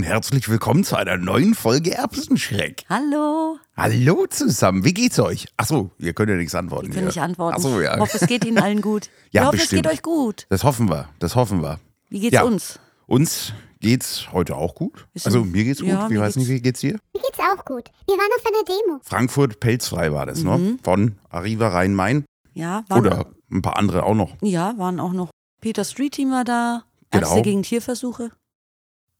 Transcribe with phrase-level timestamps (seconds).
[0.00, 2.84] und herzlich willkommen zu einer neuen Folge Erbsenschreck.
[2.88, 3.58] Hallo.
[3.76, 5.46] Hallo zusammen, wie geht's euch?
[5.58, 6.88] Achso, ihr könnt ja nichts antworten.
[6.88, 7.56] Ich kann nicht antworten.
[7.56, 7.96] Achso, ja.
[7.96, 9.10] Ich hoffe, es geht Ihnen allen gut.
[9.30, 9.84] Ja, ich hoffe, bestimmt.
[9.84, 10.46] es geht euch gut.
[10.48, 11.80] Das hoffen wir, das hoffen wir.
[12.08, 12.44] Wie geht's Ja.
[12.44, 12.78] uns?
[13.08, 15.06] Uns geht's heute auch gut.
[15.22, 15.90] Also mir geht's gut.
[15.90, 16.92] ja, wie weiß nicht, geht's- wie geht's dir?
[17.14, 17.90] Mir geht's auch gut.
[18.06, 19.00] Wir waren auf einer Demo.
[19.04, 20.48] Frankfurt pelzfrei war das, Mhm.
[20.50, 20.78] ne?
[20.82, 24.34] Von Arriva Rhein-Main Ja, waren, oder ein paar andere auch noch.
[24.40, 25.28] ja, waren auch noch.
[25.60, 27.42] Peter Street Team war da, Ärzte Genau.
[27.42, 28.30] gegen Tierversuche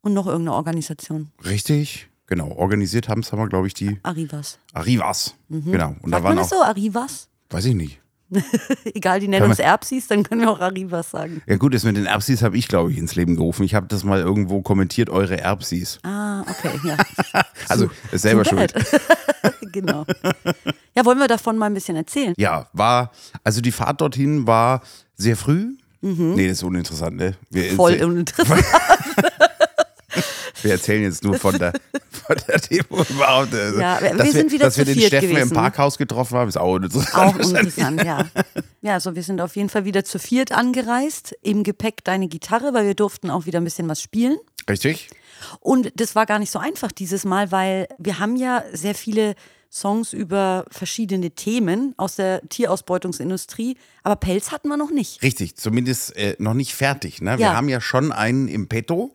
[0.02, 1.30] und noch irgendeine Organisation.
[1.44, 2.52] Richtig, genau.
[2.52, 4.58] Organisiert haben es, haben wir, glaube ich, die Arrivas.
[4.72, 5.34] Arrivas.
[5.48, 5.94] Genau.
[6.02, 6.22] Und da Mhm.
[6.22, 7.28] Sagt man waren das auch, so, Arrivas?
[7.50, 8.00] weiß ich nicht.
[8.94, 11.42] Egal, die nennen uns Erbsis, dann können wir auch Arrivas sagen.
[11.48, 13.64] Ja gut, das mit den Erbsis habe ich, glaube ich, ins Leben gerufen.
[13.64, 15.98] Ich habe das mal irgendwo kommentiert, eure Erbsis.
[16.04, 16.96] Ah, okay, ja.
[17.68, 18.72] Also ist selber schuld.
[19.72, 20.06] genau.
[20.94, 22.32] Ja, wollen wir davon mal ein bisschen erzählen?
[22.36, 23.10] Ja, war,
[23.42, 24.82] also die Fahrt dorthin war
[25.16, 25.76] sehr früh.
[26.02, 27.34] Nee, das ist uninteressant, ne?
[27.50, 27.76] Wir, Mhm.
[27.76, 28.64] Voll uninteressant.
[30.62, 31.72] Wir erzählen jetzt nur von der,
[32.10, 33.54] von der Demo überhaupt.
[33.54, 35.54] Also, Ja, wir- dass wir sind wieder Dass wir zu den viert Steffen im gewesen.
[35.54, 37.14] Parkhaus getroffen haben, ist auch uninteressant.
[37.14, 38.26] Auch uninteressant, ja.
[38.82, 41.36] Ja, also wir sind auf jeden Fall wieder zu viert angereist.
[41.42, 44.38] Im Gepäck deine Gitarre, weil wir durften auch wieder ein bisschen was spielen.
[44.70, 45.10] Richtig?
[45.60, 49.34] Und das war gar nicht so einfach dieses Mal, weil wir haben ja sehr viele
[49.72, 55.22] Songs über verschiedene Themen aus der Tierausbeutungsindustrie, aber Pelz hatten wir noch nicht.
[55.22, 57.20] Richtig, zumindest äh, noch nicht fertig.
[57.22, 57.38] Ne?
[57.38, 57.52] Wir Ja.
[57.52, 57.56] Mhm.
[57.56, 59.12] haben ja schon einen im Petto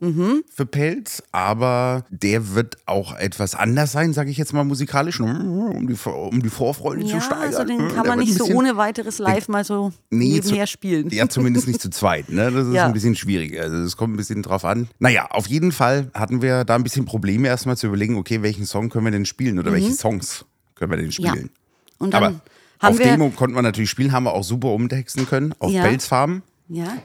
[0.53, 5.87] für Pelz, aber der wird auch etwas anders sein, sage ich jetzt mal musikalisch, um
[5.87, 7.43] die, um die Vorfreude zu Ja, steigern.
[7.47, 10.71] also den Der kann man nicht so ohne weiteres live mal so Nee, nebenher zu-
[10.71, 11.09] spielen.
[11.09, 12.29] Ja, zumindest nicht zu zweit.
[12.29, 12.51] Ne?
[12.51, 12.85] Das ist Ja.
[12.85, 13.59] ein bisschen schwierig.
[13.59, 14.87] Also es kommt ein bisschen drauf an.
[14.99, 18.65] Naja, auf jeden Fall hatten wir da ein bisschen Probleme erstmal zu überlegen, okay, welchen
[18.65, 20.44] Song können wir denn spielen oder welche Songs
[20.75, 21.11] können wir denn Mhm.
[21.17, 21.29] Ja.
[21.31, 21.49] spielen.
[21.97, 22.35] Und dann Aber
[22.79, 25.71] haben auf wir Demo konnten wir natürlich spielen, haben wir auch super umtexten können, auf
[25.71, 25.83] Ja.
[25.83, 26.43] Pelzfarben.
[26.69, 26.97] ja,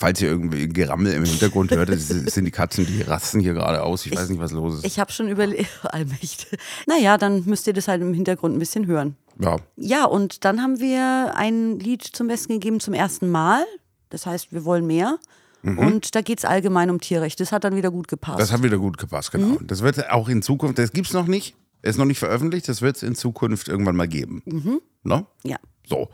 [0.00, 3.82] Falls ihr irgendwie Gerammel im Hintergrund hört, das sind die Katzen, die rasten hier gerade
[3.82, 4.06] aus.
[4.06, 4.84] Ich, weiß nicht, was los ist.
[4.86, 6.56] ich habe schon überlegt, allmächtig.
[6.86, 9.16] Naja, dann müsst ihr das halt im Hintergrund ein bisschen hören.
[9.40, 13.64] ja, Ja, und dann haben wir ein Lied zum Besten gegeben zum ersten Mal.
[14.10, 15.18] Das heißt, wir wollen mehr.
[15.64, 17.40] Und da geht es allgemein um Tierrecht.
[17.40, 18.36] Das hat dann wieder gut gepasst.
[18.36, 18.40] Mhm.
[18.40, 19.58] das hat wieder gut gepasst, genau.
[19.58, 19.66] Mhm.
[19.66, 22.82] Das wird auch in Zukunft, das gibt es noch nicht, ist noch nicht veröffentlicht, das
[22.82, 24.42] wird es in Zukunft irgendwann mal geben.
[24.46, 24.80] Mhm.
[25.04, 25.26] Ne?
[25.44, 25.56] ja.
[25.86, 26.08] So.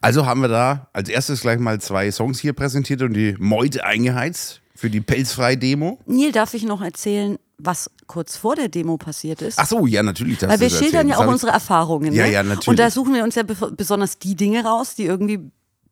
[0.00, 3.84] Also haben wir da als erstes gleich mal zwei Songs hier präsentiert und die Meute
[3.84, 5.98] eingeheizt für die Pelzfrei-Demo.
[6.06, 9.58] Neil, darf ich noch erzählen, was kurz vor der Demo passiert ist?
[9.58, 10.40] Ach so, ja, natürlich.
[10.42, 12.12] Weil wir das schildern ja Das auch unsere Erfahrungen.
[12.12, 12.32] Ja, ne?
[12.32, 12.68] ja, natürlich.
[12.68, 15.40] Und da suchen wir uns ja besonders die Dinge raus, die irgendwie,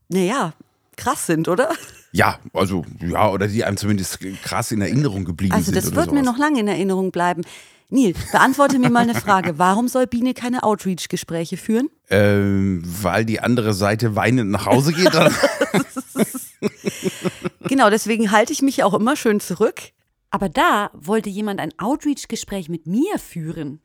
[0.08, 0.52] naja,
[0.96, 1.70] krass sind, oder?
[2.12, 5.76] Ja, also, ja, oder die einem zumindest krass in Erinnerung geblieben Also sind.
[5.76, 7.42] das oder wird mir noch lange in Erinnerung bleiben.
[7.88, 9.58] Neil, beantworte mir mal eine Frage.
[9.58, 11.88] Warum soll Biene keine Outreach-Gespräche führen?
[12.10, 15.12] Ähm, weil die andere Seite weinend nach Hause geht.
[17.68, 19.80] Genau, deswegen halte ich mich auch immer schön zurück.
[20.30, 23.80] Aber da wollte jemand ein Outreach-Gespräch mit mir führen.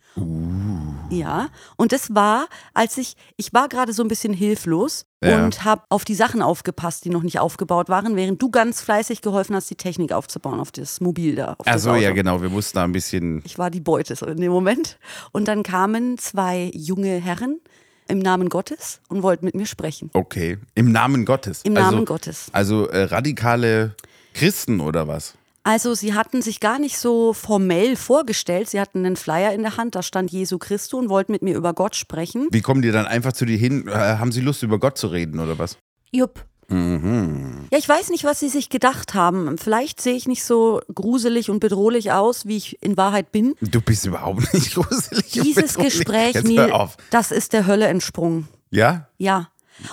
[1.11, 5.44] Ja, und das war, als ich, ich war gerade so ein bisschen hilflos Ja.
[5.44, 9.21] und habe auf die Sachen aufgepasst, die noch nicht aufgebaut waren, während du ganz fleißig
[9.21, 11.55] geholfen hast, die Technik aufzubauen, auf das Mobil da.
[11.57, 12.41] Auf so, ja, genau.
[12.41, 13.41] Wir mussten da ein bisschen.
[13.45, 14.97] Ich war die Beute so in dem Moment.
[15.31, 17.59] Und dann kamen zwei junge Herren
[18.07, 20.09] im Namen Gottes und wollten mit mir sprechen.
[20.13, 20.57] Okay.
[20.75, 21.61] Im Namen Gottes.
[21.63, 22.47] Im also, Namen Gottes.
[22.51, 23.95] Also äh, radikale
[24.33, 25.35] Christen oder was?
[25.63, 28.69] Also sie hatten sich gar nicht so formell vorgestellt.
[28.69, 31.55] Sie hatten einen Flyer in der Hand, da stand Jesu Christus und wollten mit mir
[31.55, 32.47] über Gott sprechen.
[32.51, 33.88] Wie kommen die dann einfach zu dir hin?
[33.88, 35.77] Äh, haben sie Lust, über Gott zu reden oder was?
[36.11, 36.45] Jupp.
[36.67, 37.68] Mhm.
[37.71, 39.57] Ja, ich weiß nicht, was sie sich gedacht haben.
[39.57, 43.56] Vielleicht sehe ich nicht so gruselig und bedrohlich aus, wie ich in Wahrheit bin.
[43.62, 45.12] Du bist überhaupt nicht gruselig.
[45.38, 45.94] und Dieses bedrohlich.
[45.97, 48.47] Gespräch, Jetzt Neil, das ist der Hölle entsprungen.
[48.71, 49.09] Ja?
[49.18, 49.50] Ja.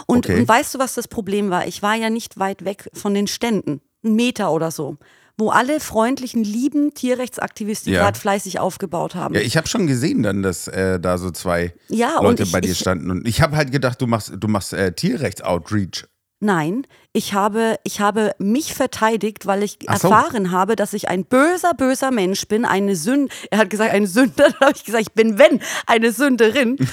[0.07, 0.41] Und, Okay.
[0.41, 1.67] und weißt du, was das Problem war?
[1.67, 3.81] Ich war ja nicht weit weg von den Ständen.
[4.05, 4.97] Ein Meter oder so.
[5.41, 8.03] Wo alle freundlichen, lieben Tierrechtsaktivisten Ja.
[8.03, 9.35] gerade fleißig aufgebaut haben.
[9.37, 12.61] Ja, ich habe schon gesehen dann, dass äh, da so zwei Ja, Leute ich- bei
[12.61, 13.11] dir ich- standen.
[13.11, 16.07] Und ich habe halt gedacht, du machst, du machst äh, Tierrechts-Outreach.
[16.41, 19.87] Nein, ich habe, ich habe mich verteidigt, weil ich so.
[20.09, 23.33] erfahren habe, dass ich ein böser, böser Mensch bin, eine Sünde.
[23.51, 24.49] Er hat gesagt, eine Sünder.
[24.61, 26.77] Da habe ich gesagt, ich bin, wenn, eine Sünderin.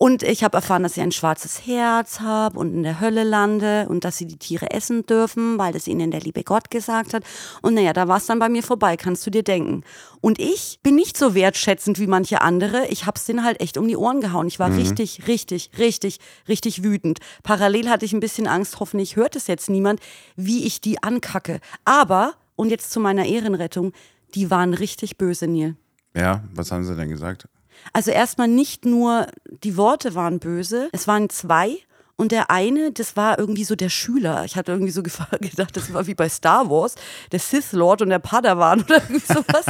[0.00, 3.86] Und ich habe erfahren, dass ich ein schwarzes Herz habe und in der Hölle lande
[3.88, 7.24] und dass sie die Tiere essen dürfen, weil das ihnen der liebe Gott gesagt hat.
[7.62, 9.82] Und naja, da war es dann bei mir vorbei, kannst du dir denken.
[10.20, 12.86] Und ich bin nicht so wertschätzend wie manche andere.
[12.86, 14.46] Ich habe es denen halt echt um die Ohren gehauen.
[14.46, 17.18] Ich war richtig, richtig, richtig, richtig wütend.
[17.42, 19.98] Parallel hatte ich ein bisschen Angst, hoffentlich hört es jetzt niemand,
[20.36, 21.58] wie ich die ankacke.
[21.84, 23.92] Aber, und jetzt zu meiner Ehrenrettung,
[24.36, 25.74] die waren richtig böse, Neil.
[26.14, 27.48] Ja, was haben sie denn gesagt?
[27.92, 29.26] Also erstmal nicht nur
[29.64, 31.76] die Worte waren böse, es waren zwei
[32.20, 34.44] Und der eine, das war irgendwie so der Schüler.
[34.44, 35.02] Ich hatte irgendwie so
[35.40, 36.96] gedacht, das war wie bei Star Wars,
[37.30, 39.66] der Sith Lord und der Padawan oder irgendwie sowas.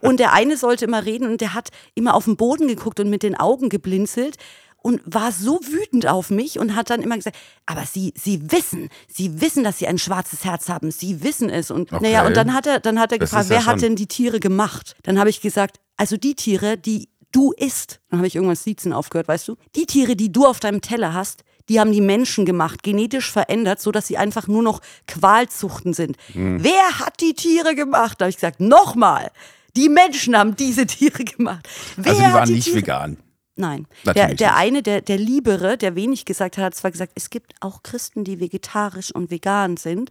[0.00, 3.10] Und der eine sollte immer reden und der hat immer auf den Boden geguckt und
[3.10, 4.38] mit den Augen geblinzelt
[4.82, 8.90] und war so wütend auf mich und hat dann immer gesagt, aber Sie, Sie wissen,
[9.08, 11.70] Sie wissen, dass Sie ein schwarzes Herz haben, Sie wissen es.
[11.70, 12.02] Und Okay.
[12.02, 14.08] naja, und dann hat er, dann hat er Das gefragt, ja wer hat denn die
[14.08, 14.94] Tiere gemacht?
[15.04, 18.00] Dann habe ich gesagt, also die Tiere, die du isst.
[18.10, 19.56] Dann habe ich irgendwann Siezen aufgehört, weißt du?
[19.74, 23.80] Die Tiere, die du auf deinem Teller hast, die haben die Menschen gemacht, genetisch verändert,
[23.80, 26.16] so dass sie einfach nur noch Qualzuchten sind.
[26.32, 26.62] Hm.
[26.62, 28.20] Wer hat die Tiere gemacht?
[28.20, 29.30] Da habe ich gesagt, nochmal.
[29.76, 31.68] Die Menschen haben diese Tiere gemacht.
[31.96, 33.16] Wer Also die waren die nicht Tiere vegan.
[33.56, 33.86] Nein.
[34.04, 37.54] Der, der eine, der, der Liebere, der wenig gesagt hat, hat zwar gesagt, es gibt
[37.60, 40.10] auch Christen, die vegetarisch und vegan sind.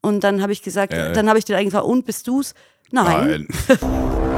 [0.00, 1.12] Und dann habe ich gesagt, Äh.
[1.12, 2.54] dann habe ich den eigentlich gefragt, und bist du's?
[2.90, 3.46] Nein.
[3.68, 4.37] Nein.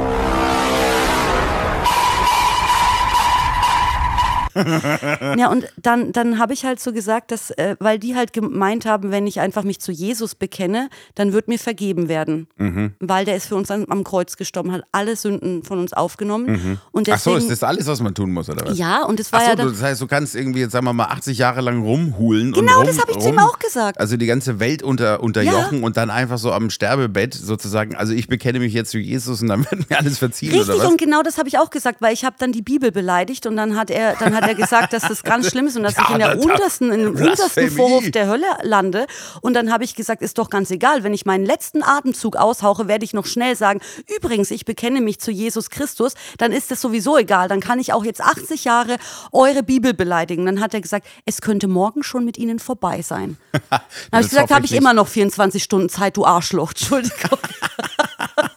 [5.37, 8.85] Ja, und dann, dann habe ich halt so gesagt, dass, äh, weil die halt gemeint
[8.85, 12.47] haben, wenn ich einfach mich zu Jesus bekenne, dann wird mir vergeben werden.
[12.57, 12.93] Mhm.
[12.99, 16.79] Weil der ist für uns am, am Kreuz gestorben, hat alle Sünden von uns aufgenommen.
[16.91, 17.13] Und Mhm.
[17.13, 18.77] Ach so, deswegen, ist das alles, was man tun muss, oder was?
[18.77, 20.85] Ja, und es war Ach so, ja dann, das heißt, du kannst irgendwie jetzt, sagen
[20.85, 22.51] wir mal, 80 Jahre lang rumhulen.
[22.53, 23.99] Genau, und rum, das habe ich zu ihm rum- auch gesagt.
[23.99, 28.27] Also die ganze Welt unter, unterjochen und dann einfach so am Sterbebett sozusagen, also ich
[28.27, 30.87] bekenne mich jetzt zu Jesus und dann wird mir alles verziehen, oder Richtig, was?
[30.91, 33.55] und genau das habe ich auch gesagt, weil ich habe dann die Bibel beleidigt und
[33.55, 36.03] dann hat er, dann hat er gesagt, dass das ganz schlimm ist und dass Ja,
[36.03, 37.69] ich in der untersten, im untersten Blasphemie.
[37.69, 39.05] Vorhof der Hölle lande.
[39.41, 42.87] Und dann habe ich gesagt, ist doch ganz egal, wenn ich meinen letzten Atemzug aushauche,
[42.87, 43.81] werde ich noch schnell sagen,
[44.15, 47.47] übrigens, ich bekenne mich zu Jesus Christus, dann ist das sowieso egal.
[47.49, 48.97] Dann kann ich auch jetzt 80 Jahre
[49.31, 50.45] eure Bibel beleidigen.
[50.45, 53.37] Dann hat er gesagt, es könnte morgen schon mit ihnen vorbei sein.
[53.51, 56.69] Dann habe ich gesagt, habe ich ich immer noch 24 Stunden Zeit, du Arschloch.
[56.69, 57.39] Entschuldigung.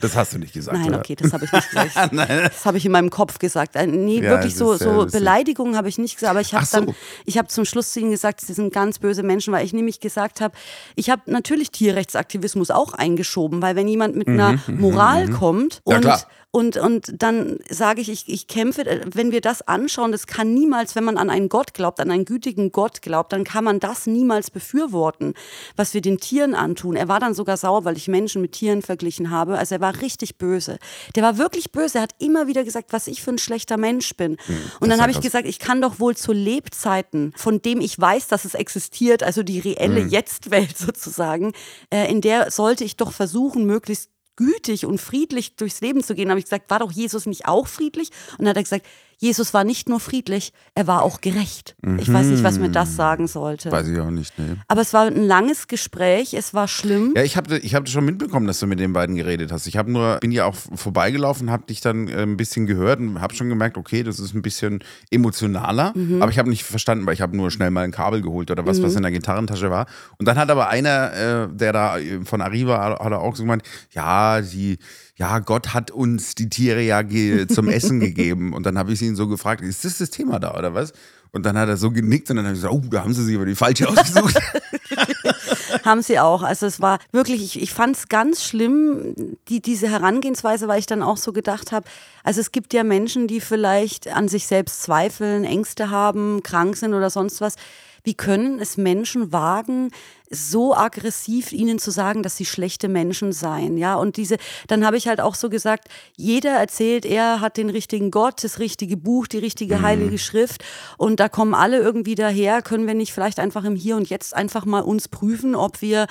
[0.00, 0.76] Das hast du nicht gesagt.
[0.78, 0.98] Nein, oder?
[0.98, 2.12] okay, das habe ich nicht gesagt.
[2.18, 3.76] Das habe ich in meinem Kopf gesagt.
[3.76, 5.06] Äh, Nee, Ja, wirklich so, so.
[5.06, 6.30] Beleidigungen habe ich nicht gesagt.
[6.30, 6.80] Aber ich habe so.
[6.80, 9.72] dann, ich habe zum Schluss zu ihnen gesagt, sie sind ganz böse Menschen, weil ich
[9.72, 10.54] nämlich gesagt habe,
[10.96, 15.96] ich habe natürlich Tierrechtsaktivismus auch eingeschoben, weil wenn jemand mit einer Moral kommt Mhm, Ja,
[15.98, 16.26] und.
[16.50, 20.54] Und, und dann sage ich, ich, ich kämpfe, äh, wenn wir das anschauen, das kann
[20.54, 23.80] niemals, wenn man an einen Gott glaubt, an einen gütigen Gott glaubt, dann kann man
[23.80, 25.34] das niemals befürworten,
[25.76, 26.96] was wir den Tieren antun.
[26.96, 29.58] Er war dann sogar sauer, weil ich Menschen mit Tieren verglichen habe.
[29.58, 30.78] Also er war richtig böse.
[31.14, 31.98] Der war wirklich böse.
[31.98, 34.32] Er hat immer wieder gesagt, was ich für ein schlechter Mensch bin.
[34.32, 37.82] und Hm, das dann habe ich gesagt, ich kann doch wohl zu Lebzeiten, von dem
[37.82, 40.08] ich weiß, dass es existiert, also die reelle Hm.
[40.08, 41.52] Jetzt-Welt sozusagen,
[41.90, 46.26] äh, in der sollte ich doch versuchen, möglichst gütig und friedlich durchs Leben zu gehen.
[46.26, 48.10] Da habe ich gesagt, war doch Jesus nicht auch friedlich?
[48.32, 48.86] Und dann hat er gesagt,
[49.20, 51.74] Jesus war nicht nur friedlich, er war auch gerecht.
[51.98, 53.72] Ich weiß nicht, was mir das sagen sollte.
[53.72, 54.54] Weiß ich auch nicht, nee.
[54.68, 57.14] Aber es war ein langes Gespräch, es war schlimm.
[57.16, 59.66] Ja, ich habe ich hab schon mitbekommen, dass du mit den beiden geredet hast.
[59.66, 63.20] Ich habe nur, bin ja auch vorbeigelaufen, habe dich dann äh, ein bisschen gehört und
[63.20, 65.92] habe schon gemerkt, okay, das ist ein bisschen emotionaler.
[65.96, 66.22] Mhm.
[66.22, 68.66] Aber ich habe nicht verstanden, weil ich habe nur schnell mal ein Kabel geholt oder
[68.66, 69.86] was, was in der Gitarrentasche war.
[70.18, 73.64] Und dann hat aber einer, äh, der da äh, von Arriva, hat, auch so gemeint,
[73.90, 74.78] ja, die,
[75.18, 77.02] ja, Gott hat uns die Tiere ja
[77.48, 78.52] zum Essen gegeben.
[78.52, 80.92] Und dann habe ich ihn so gefragt, ist das das Thema da oder was?
[81.32, 83.24] Und dann hat er so genickt und dann habe ich gesagt, oh, da haben sie
[83.24, 84.38] sich aber die falsche ausgesucht.
[85.84, 86.42] Haben sie auch.
[86.42, 90.86] Also es war wirklich, ich, ich fand es ganz schlimm, die, diese Herangehensweise, weil ich
[90.86, 91.86] dann auch so gedacht habe,
[92.24, 96.94] also es gibt ja Menschen, die vielleicht an sich selbst zweifeln, Ängste haben, krank sind
[96.94, 97.56] oder sonst was.
[98.02, 99.90] Wie können es Menschen wagen,
[100.30, 103.94] so aggressiv ihnen zu sagen, dass sie schlechte Menschen seien, ja?
[103.96, 108.10] Und diese, dann habe ich halt auch so gesagt, jeder erzählt, er hat den richtigen
[108.10, 110.64] Gott, das richtige Buch, die richtige heilige Schrift.
[110.96, 114.34] Und da kommen alle irgendwie daher, können wir nicht vielleicht einfach im Hier und Jetzt
[114.34, 116.06] einfach mal uns prüfen, ob wir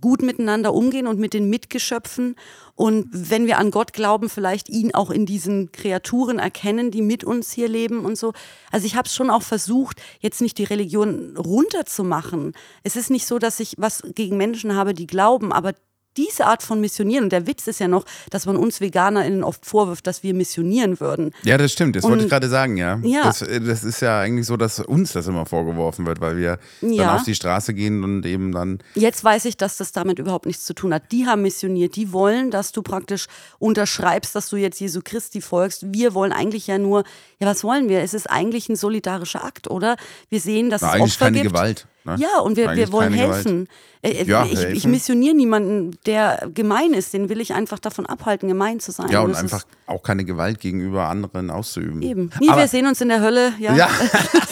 [0.00, 2.36] gut miteinander umgehen und mit den Mitgeschöpfen
[2.76, 7.22] und wenn wir an Gott glauben, vielleicht ihn auch in diesen Kreaturen erkennen, die mit
[7.22, 8.32] uns hier leben und so.
[8.72, 12.52] Also ich habe es schon auch versucht, jetzt nicht die Religion runterzumachen.
[12.82, 15.72] Es ist nicht so, dass ich was gegen Menschen habe, die glauben, aber
[16.16, 19.66] diese Art von Missionieren, und der Witz ist ja noch, dass man uns VeganerInnen oft
[19.66, 21.32] vorwirft, dass wir missionieren würden.
[21.42, 21.96] Ja, das stimmt.
[21.96, 22.98] Das wollte Und- ich gerade sagen, ja.
[23.02, 23.22] Ja.
[23.24, 26.58] Das, äh, das ist ja eigentlich so, dass uns das immer vorgeworfen wird, weil wir
[26.80, 27.04] Ja.
[27.04, 28.78] dann auf die Straße gehen und eben dann.
[28.94, 31.10] Jetzt weiß ich, dass das damit überhaupt nichts zu tun hat.
[31.12, 33.26] Die haben missioniert, die wollen, dass du praktisch
[33.58, 35.92] unterschreibst, dass du jetzt Jesu Christi folgst.
[35.92, 37.04] Wir wollen eigentlich ja nur,
[37.40, 38.00] ja, was wollen wir?
[38.02, 39.96] Es ist eigentlich ein solidarischer Akt, oder?
[40.28, 41.54] Wir sehen, dass Na, es eigentlich Opfer keine gibt.
[41.54, 41.86] Gewalt.
[42.06, 42.16] Ne?
[42.18, 43.66] Ja, und wir, wir wollen helfen.
[44.02, 44.90] Äh, äh, Ja, ich, ich helfen.
[44.90, 47.14] missioniere niemanden, der gemein ist.
[47.14, 49.08] Den will ich einfach davon abhalten, gemein zu sein.
[49.10, 52.02] Ja, und das einfach auch keine Gewalt gegenüber anderen auszuüben.
[52.02, 52.30] eben.
[52.40, 53.54] Nie, Aber- wir sehen uns in der Hölle.
[53.58, 53.74] Ja.
[53.74, 53.88] Ja,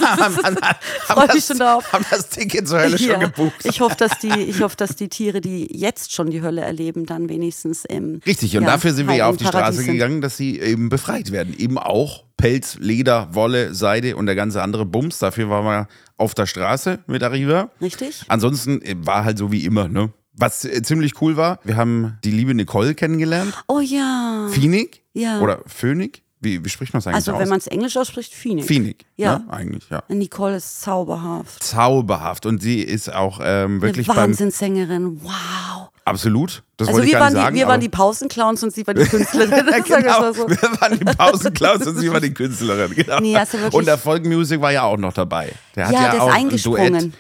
[0.01, 1.93] haben, haben, Freu haben, mich schon darauf.
[1.93, 3.13] haben das Ticket zur Hölle Ja.
[3.13, 3.65] schon gebucht.
[3.65, 7.05] Ich hoffe, dass die, ich hoffe, dass die Tiere, die jetzt schon die Hölle erleben,
[7.05, 9.93] dann wenigstens im Richtig, und ja, dafür sind wir ja auf die Straße sind.
[9.93, 11.55] gegangen, dass sie eben befreit werden.
[11.59, 15.21] Eben auch Pelz, Leder, Wolle, Seide und der ganze andere Bums.
[15.21, 17.71] Dafür waren wir auf der Straße mit Arriva.
[17.81, 18.25] Richtig.
[18.27, 20.13] Ansonsten äh, war halt so wie immer, ne?
[20.35, 23.55] Was äh, ziemlich cool war, wir haben die liebe Nicole kennengelernt.
[23.69, 24.49] Oh ja.
[24.51, 24.99] Phoenix?
[25.13, 25.41] Ja.
[25.41, 26.19] Oder Phoenix?
[26.41, 27.39] Wie, wie spricht man es eigentlich Also aus?
[27.39, 28.67] wenn man es Englisch ausspricht, Phoenix.
[28.67, 29.39] Phoenix, Ja.
[29.39, 29.45] ne?
[29.49, 30.03] Eigentlich, ja.
[30.09, 31.63] Nicole ist zauberhaft.
[31.63, 32.47] Zauberhaft.
[32.47, 34.19] Und sie ist auch ähm, wirklich Eine.
[34.21, 35.21] Wahnsinnssängerin.
[35.23, 35.92] Wow.
[36.05, 36.63] Absolut.
[36.77, 37.55] Das Also wollte ich wir gar waren, nicht sagen.
[37.55, 39.51] die, wir waren die Pausenclowns und sie war die Künstlerin.
[39.67, 40.49] Das wir genau, so.
[40.49, 42.93] wir waren die Pausenklaus und sie war die Künstlerin.
[42.95, 43.21] Genau.
[43.21, 43.37] Nee,
[43.71, 45.53] und der Folkmusik war ja auch noch dabei.
[45.77, 47.13] Der hat Ja, ja, der ist auch ein eingesprungen.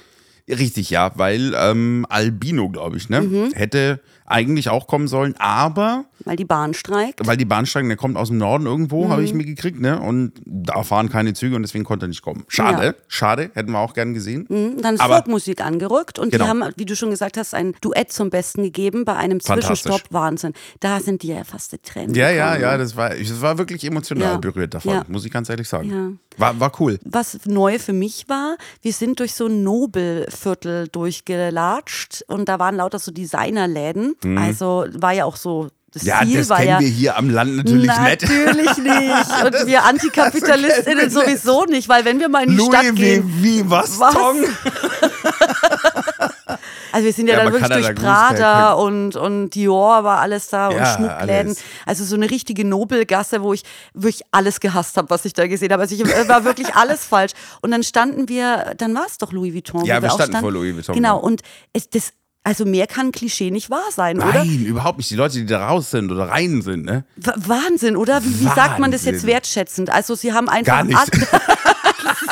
[0.48, 0.58] Duett.
[0.58, 3.52] Richtig, ja, weil ähm, Albino, glaube ich, ne, Mhm.
[3.54, 7.26] hätte eigentlich auch kommen sollen, aber Weil die Bahn streikt.
[7.26, 9.26] weil die Bahnsteigen, der kommt aus dem Norden irgendwo, habe Mhm.
[9.26, 12.44] ich mitgekriegt, ne, und da fahren keine Züge und deswegen konnte er nicht kommen.
[12.48, 12.94] Schade, Ja.
[13.08, 14.46] schade, hätten wir auch gern gesehen.
[14.46, 16.44] Und Dann ist Aber- Folkmusik angerückt und Genau.
[16.44, 19.40] die haben, wie du schon gesagt hast, ein Duett zum Besten gegeben bei einem.
[19.40, 20.02] Zwischenstopp.
[20.10, 20.52] Wahnsinn.
[20.80, 22.14] Da sind die ja fast die Tränen.
[22.14, 22.62] Ja, ja, gekommen.
[22.62, 24.36] ja, das war, das war wirklich emotional Ja.
[24.38, 25.04] berührt davon, Ja.
[25.08, 25.90] muss ich ganz ehrlich sagen.
[25.90, 26.38] Ja.
[26.38, 26.98] War, war cool.
[27.04, 32.76] Was neu für mich war, wir sind durch so ein Nobelviertel durchgelatscht und da waren
[32.76, 34.14] lauter so Designerläden.
[34.36, 36.02] Also war ja auch so, das.
[36.04, 36.80] Ja, Ziel das war kennen ja.
[36.80, 37.98] wir hier am Land natürlich nicht.
[37.98, 39.44] Natürlich nicht.
[39.44, 42.94] Und wir Antikapitalistinnen Das wir sowieso nicht, weil wenn wir mal in die Stadt Louis
[42.94, 43.32] gehen.
[43.38, 44.14] wie, wie was, Was?
[46.92, 50.20] Also wir sind ja, Ja, dann wirklich durch Goose, der Prada und, und Dior war
[50.20, 51.46] alles da und Ja, Schmuckläden.
[51.48, 51.58] alles.
[51.86, 53.62] Also so eine richtige Nobelgasse, wo ich
[53.94, 55.82] wirklich alles gehasst habe, was ich da gesehen habe.
[55.82, 57.32] Also ich äh, war wirklich alles falsch.
[57.62, 59.84] Und dann standen wir, dann war es doch Louis Vuitton.
[59.86, 61.40] Ja, wo wir auch standen vor Louis Vuitton, Genau, und
[61.72, 62.12] es, das,
[62.44, 64.44] also mehr kann Klischee nicht wahr sein, oder?
[64.44, 65.10] Nein, überhaupt nicht.
[65.10, 67.04] Die Leute, die da raus sind oder rein sind, ne?
[67.16, 68.24] W Wahnsinn, oder?
[68.24, 69.28] Wie, wie sagt man das jetzt Wahnsinn.
[69.28, 69.90] wertschätzend?
[69.90, 70.98] Also sie haben einfach Gar nicht.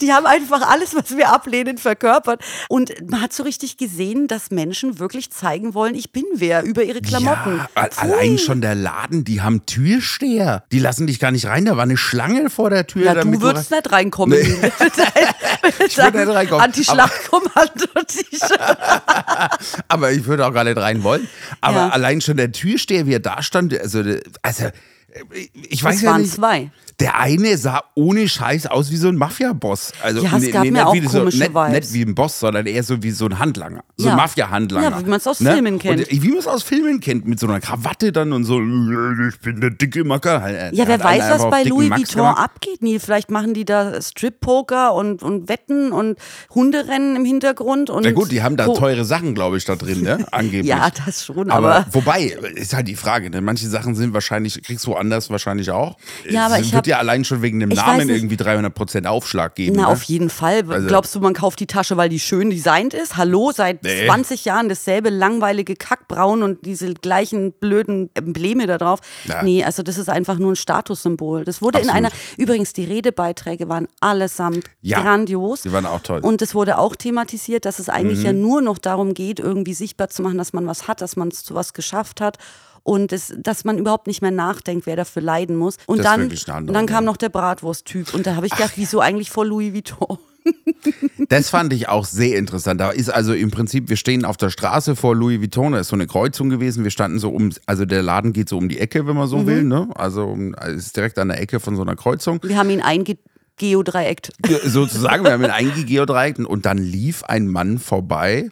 [0.00, 2.42] die haben einfach alles, was wir ablehnen, verkörpert.
[2.68, 6.82] Und man hat so richtig gesehen, dass Menschen wirklich zeigen wollen, ich bin wer über
[6.82, 7.60] ihre Klamotten.
[7.76, 10.64] Ja, allein schon der Laden, die haben Türsteher.
[10.72, 11.64] Die lassen dich gar nicht rein.
[11.64, 13.04] Da war eine Schlange vor der Tür.
[13.06, 14.38] Ja, du würdest nicht reinkommen.
[14.38, 14.46] Nee.
[15.86, 16.64] ich würd nicht reinkommen.
[16.64, 18.58] Anti-Schlachtkommando-T-Shirt.
[19.88, 21.28] Aber ich würde auch gar nicht rein wollen.
[21.60, 21.88] Aber Ja.
[21.90, 24.02] allein schon der Türsteher, wie er da stand, also,
[24.42, 24.64] also
[25.68, 26.34] ich weiß Es ja waren nicht.
[26.34, 26.70] zwei.
[27.00, 29.92] Der eine sah ohne Scheiß aus wie so ein Mafia-Boss.
[30.02, 31.70] Also, Ja, es gab mir nicht auch wie so, komische nicht, Vibes.
[31.72, 33.84] nicht wie ein Boss, sondern eher so wie so ein Handlanger.
[33.96, 34.12] So Ja.
[34.14, 34.90] ein Mafia-Handlanger.
[34.90, 36.10] Ja, wie man's aus Filmen kennt.
[36.10, 39.38] Und, wie man es aus Filmen kennt, mit so einer Krawatte dann und so, ich
[39.40, 40.42] bin der dicke Macker.
[40.42, 42.42] Er Ja, wer weiß, was bei Louis Max Vuitton gemacht.
[42.42, 42.98] abgeht, Neil.
[42.98, 46.18] Vielleicht machen die da Strip-Poker und, und Wetten und
[46.52, 47.90] Hunderennen im Hintergrund.
[47.90, 50.26] Und Na gut, die haben da teure Sachen, glaube ich, da drin, ne?
[50.32, 50.66] Angeblich.
[50.66, 51.86] Ja, das schon, aber, aber.
[51.92, 52.24] wobei,
[52.56, 53.40] ist halt die Frage, ne?
[53.40, 55.96] Manche Sachen sind wahrscheinlich, kriegst du woanders wahrscheinlich auch.
[56.28, 59.06] Ja, aber es ich wird hab- ja allein schon wegen dem ich Namen irgendwie 300%
[59.06, 59.76] Aufschlag geben.
[59.76, 59.88] Na, ne?
[59.88, 60.64] auf jeden Fall.
[60.68, 63.16] Also- Glaubst du, man kauft die Tasche, weil die schön designt ist?
[63.16, 64.06] Hallo, seit Nee.
[64.06, 69.00] 20 Jahren dasselbe langweilige Kackbraun und diese gleichen blöden Embleme da drauf.
[69.26, 69.42] Ja.
[69.42, 71.44] Nee, also das ist einfach nur ein Statussymbol.
[71.44, 72.06] Das wurde in Absolut.
[72.12, 75.62] einer, übrigens, die Redebeiträge waren allesamt Ja, grandios.
[75.62, 76.20] die waren auch toll.
[76.20, 78.24] Und es wurde auch thematisiert, dass es eigentlich Mhm.
[78.24, 81.30] ja nur noch darum geht, irgendwie sichtbar zu machen, dass man was hat, dass man
[81.30, 82.38] zu was geschafft hat.
[82.88, 85.76] Und es, dass man überhaupt nicht mehr nachdenkt, wer dafür leiden muss.
[85.84, 86.06] Und Das
[86.46, 88.14] dann, und dann kam noch der Bratwurst-Typ.
[88.14, 90.16] Und da habe ich gedacht, wieso eigentlich vor Louis Vuitton?
[91.28, 92.80] Das fand ich auch sehr interessant.
[92.80, 95.88] Da ist also im Prinzip, wir stehen auf der Straße vor Louis Vuitton, da ist
[95.88, 96.84] so eine Kreuzung gewesen.
[96.84, 99.30] Wir standen so um, also der Laden geht so um die Ecke, wenn man Mhm.
[99.30, 99.88] so will, ne?
[99.94, 102.40] Also es ist direkt an der Ecke von so einer Kreuzung.
[102.42, 104.32] Wir haben ihn eingeodreieckt.
[104.48, 108.48] Ja, Sozusagen, wir haben ihn eingegeodreikt und dann lief ein Mann vorbei.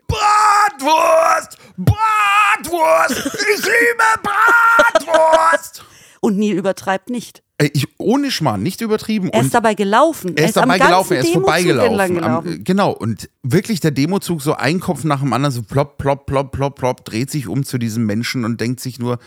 [0.78, 1.58] Bratwurst!
[1.76, 3.26] Bratwurst!
[3.26, 5.84] Ich liebe Bratwurst!
[6.20, 7.42] Und Neil übertreibt nicht.
[7.58, 9.30] Ey, Ich, ohne Schmarrn, nicht übertrieben.
[9.30, 10.36] Er Und- ist dabei gelaufen.
[10.36, 11.90] Er ist am dabei gelaufen, er ist vorbeigelaufen.
[11.90, 12.14] entlang Am,
[12.44, 12.64] gelaufen.
[12.64, 16.52] genau, und wirklich der Demozug, so ein Kopf nach dem anderen, so plopp, plopp, plopp,
[16.52, 19.18] plopp, plopp, dreht sich um zu diesem Menschen und denkt sich nur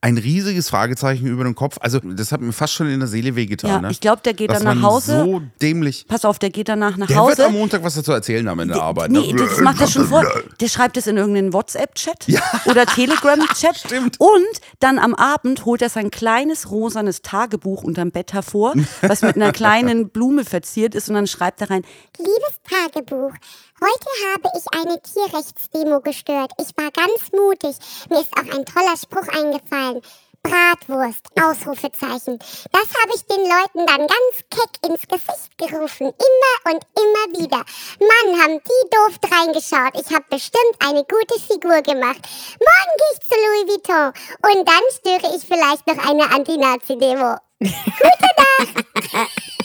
[0.00, 1.76] ein riesiges Fragezeichen über den Kopf.
[1.80, 3.70] Also, das hat mir fast schon in der Seele wehgetan.
[3.70, 3.90] Ja, ne?
[3.90, 5.24] ich glaube, der geht das dann nach Hause.
[5.24, 6.06] So dämlich.
[6.06, 7.46] Pass auf, der geht danach nach Der wird Hause.
[7.46, 9.10] am Montag was dazu erzählen haben in der Arbeit.
[9.10, 9.42] Nee, ne?
[9.44, 10.24] das macht er schon vor.
[10.60, 12.40] Der schreibt es in irgendeinen WhatsApp-Chat Ja.
[12.66, 13.76] oder Telegram-Chat.
[13.86, 14.20] Stimmt.
[14.20, 14.38] Und
[14.78, 19.50] dann am Abend holt er sein kleines rosanes Tagebuch unterm Bett hervor, was mit einer
[19.52, 21.08] kleinen Blume verziert ist.
[21.08, 21.82] Und dann schreibt er rein,
[22.18, 22.60] Liebes
[22.92, 23.32] Tagebuch,
[23.80, 26.52] heute habe ich eine Tierrechtsdemo gestört.
[26.58, 27.76] Ich war ganz mutig.
[28.10, 30.02] Mir ist auch ein toller Spruch eingefallen.
[30.42, 32.38] Bratwurst, Ausrufezeichen.
[32.38, 36.06] Das habe ich den Leuten dann ganz keck ins Gesicht gerufen.
[36.06, 37.64] Immer und immer wieder.
[38.00, 39.94] Mann, haben die doof reingeschaut.
[39.94, 42.20] Ich habe bestimmt eine gute Figur gemacht.
[42.60, 44.12] Morgen gehe ich zu Louis Vuitton.
[44.42, 47.36] Und dann störe ich vielleicht noch eine Anti-Nazi-Demo.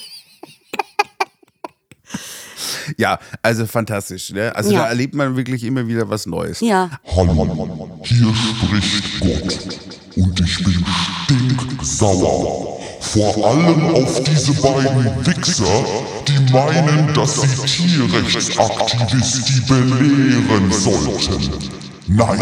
[2.96, 4.30] Ja, also fantastisch.
[4.30, 4.54] Ne?
[4.54, 4.80] Also Ja.
[4.82, 6.60] da erlebt man wirklich immer wieder was Neues.
[6.60, 9.58] ja, Hallo, hier spricht Gott
[10.16, 10.84] und ich bin
[11.24, 12.80] stinksauer.
[13.00, 15.84] Vor allem auf diese beiden Wichser,
[16.26, 21.50] die meinen, dass sie Tierrechtsaktivisti belehren sollten.
[22.06, 22.40] Nein,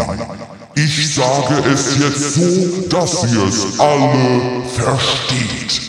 [0.75, 5.81] ich sage es jetzt so, dass ihr es alle versteht.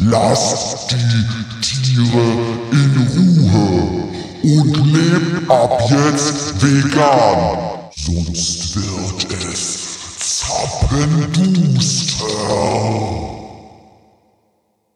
[0.00, 1.26] Lasst die
[1.60, 2.36] Tiere
[2.70, 4.04] in Ruhe
[4.44, 7.58] und lebt ab jetzt vegan.
[7.96, 9.88] Sonst wird es
[10.38, 12.26] zappenduster.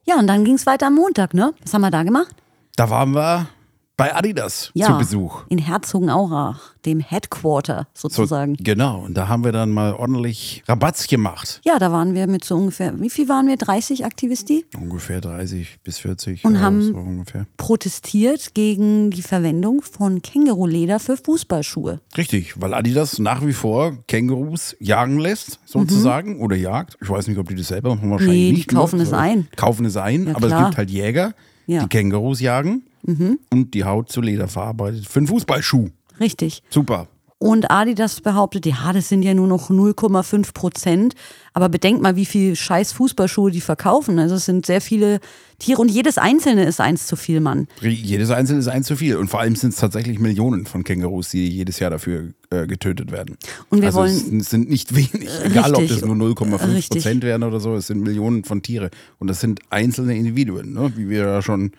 [0.05, 1.53] Ja, und dann ging es weiter am Montag, ne?
[1.63, 2.35] Was haben wir da gemacht?
[2.77, 3.49] Da waren wir
[3.97, 5.43] bei Adidas Ja, zu Besuch.
[5.49, 8.55] in Herzogenaurach, dem Headquarter So, sozusagen.
[8.59, 11.61] genau, und da haben wir dann mal ordentlich Rabatz gemacht.
[11.65, 13.57] Ja, da waren wir mit so ungefähr, wie viel waren wir?
[13.57, 14.65] 30 Aktivisti?
[14.81, 16.45] Ungefähr 30 bis 40.
[16.45, 17.47] Und ja, haben- so ungefähr.
[17.59, 22.01] Protestiert gegen die Verwendung von Känguruleder für Fußballschuhe.
[22.17, 26.97] Richtig, weil Adidas nach wie vor Kängurus jagen lässt, sozusagen, oder jagt.
[27.03, 28.43] Ich weiß nicht, ob die das selber machen, wahrscheinlich Mhm.
[28.43, 28.73] Nee, die nicht.
[28.73, 28.79] ne?
[28.79, 29.49] kaufen es ein.
[29.57, 30.61] Kaufen es ein, Ja, aber klar.
[30.61, 31.35] es gibt halt Jäger.
[31.67, 31.81] Mhm.
[31.81, 35.07] die Kängurus jagen und die Haut zu Leder verarbeitet.
[35.07, 35.89] Für einen Fußballschuh.
[36.21, 36.63] Richtig.
[36.71, 37.09] Super.
[37.39, 41.15] Und Adidas behauptet, ja, das sind ja nur noch 0,5 Prozent.
[41.53, 44.21] Aber bedenkt mal, wie viel scheiß Fußballschuhe die verkaufen.
[44.21, 45.19] Also es sind sehr viele
[45.59, 47.67] Tiere und jedes einzelne ist eins zu viel, Mann.
[47.81, 49.17] Jedes einzelne ist eins zu viel.
[49.17, 53.11] Und vor allem sind es tatsächlich Millionen von Kängurus, die jedes Jahr dafür äh, getötet
[53.11, 53.37] werden.
[53.71, 55.29] Und wir also wollen- es sind nicht wenig.
[55.43, 55.99] Egal, ob Richtig.
[56.01, 57.03] das nur 0,5 Richtig.
[57.03, 57.75] Prozent werden oder so.
[57.75, 58.91] Es sind Millionen von Tiere.
[59.19, 60.93] Und das sind einzelne Individuen, ne?
[60.95, 61.73] wie wir ja schon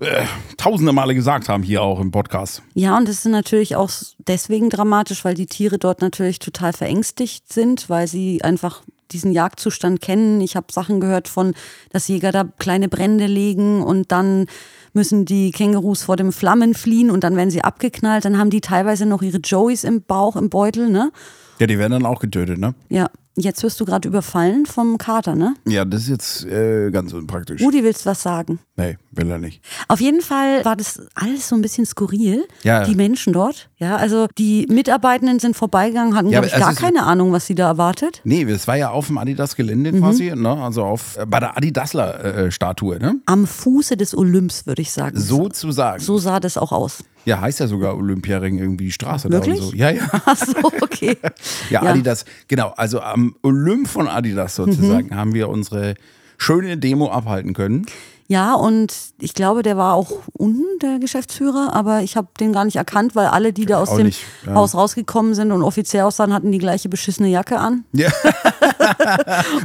[0.00, 0.24] äh,
[0.56, 2.62] tausende Male gesagt haben hier auch im Podcast.
[2.74, 7.52] Ja, und das ist natürlich auch deswegen dramatisch, weil die Tiere dort natürlich total verängstigt
[7.52, 8.82] sind, weil sie einfach
[9.12, 10.40] diesen Jagdzustand kennen.
[10.40, 11.54] Ich habe Sachen gehört von,
[11.90, 14.46] dass Jäger da kleine Brände legen und dann
[14.92, 18.24] müssen die Kängurus vor dem Flammen fliehen und dann werden sie abgeknallt.
[18.24, 21.12] Dann haben die teilweise noch ihre Joeys im Bauch, im Beutel, ne?
[21.58, 22.74] Ja, die werden dann auch getötet, ne?
[22.90, 25.54] Ja, jetzt wirst du gerade überfallen vom Kater, ne?
[25.66, 27.62] Ja, das ist jetzt äh, ganz unpraktisch.
[27.62, 28.58] Rudi, willst du was sagen?
[28.76, 29.62] Nee, will er nicht.
[29.88, 32.46] Auf jeden Fall war das alles so ein bisschen skurril.
[32.62, 32.84] Ja.
[32.84, 33.70] Die Menschen dort.
[33.78, 37.46] Ja, also die Mitarbeitenden sind vorbeigegangen, hatten, Ja, glaube ich, gar ist- keine Ahnung, was
[37.46, 38.20] sie da erwartet.
[38.24, 39.98] Nee, es war ja auf dem Adidas-Gelände Mhm.
[40.00, 40.50] quasi, ne?
[40.62, 43.16] Also auf, äh, bei der Adidasler-Statue, ne?
[43.26, 45.18] Am Fuße des Olymps, würde ich sagen.
[45.18, 46.00] Sozusagen.
[46.02, 47.02] So sah das auch aus.
[47.26, 49.58] Ja, heißt ja sogar Olympiaring irgendwie die Straße Wirklich?
[49.58, 49.76] da und so.
[49.76, 50.08] Ja, ja.
[50.24, 51.16] Ach so, okay.
[51.70, 52.72] Ja, Adidas, genau.
[52.76, 55.16] Also am Olymp von Adidas sozusagen Mhm.
[55.16, 55.94] haben wir unsere
[56.38, 57.86] schöne Demo abhalten können.
[58.28, 62.64] Ja, und ich glaube, der war auch unten, der Geschäftsführer, aber ich habe den gar
[62.64, 64.54] nicht erkannt, weil alle, die da aus dem nicht, ja.
[64.54, 67.84] Haus rausgekommen sind und offiziell aussahen, hatten die gleiche beschissene Jacke an.
[67.92, 68.10] Ja.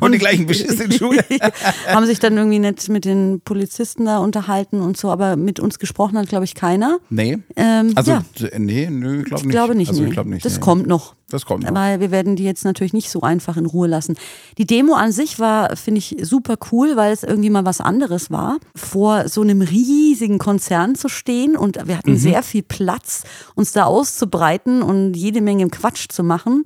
[0.01, 1.17] und die gleichen beschissenen Schuhe.
[1.87, 5.79] haben sich dann irgendwie nett mit den Polizisten da unterhalten und so, aber mit uns
[5.79, 6.99] gesprochen hat, glaube ich, keiner.
[7.09, 7.39] Nee.
[7.55, 8.23] Ähm, also, ja.
[8.39, 9.51] d- nee, nö, glaub Ich nicht.
[9.51, 9.89] glaube nicht.
[9.89, 10.07] Also, nee.
[10.07, 10.45] ich glaube nicht.
[10.45, 10.59] Das nee.
[10.59, 11.15] kommt noch.
[11.31, 11.73] Das kommt noch.
[11.73, 14.15] Weil wir werden die jetzt natürlich nicht so einfach in Ruhe lassen.
[14.57, 18.29] Die Demo an sich war, finde ich, super cool, weil es irgendwie mal was anderes
[18.31, 21.97] war, vor so einem riesigen Konzern zu stehen und wir Mhm.
[21.97, 23.23] hatten sehr viel Platz,
[23.55, 26.63] uns da auszubreiten und jede Menge Quatsch zu machen.